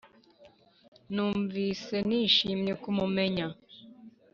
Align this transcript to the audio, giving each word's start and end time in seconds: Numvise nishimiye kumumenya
Numvise 1.13 1.95
nishimiye 2.07 2.73
kumumenya 2.83 3.45